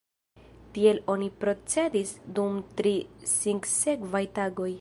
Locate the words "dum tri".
2.39-2.97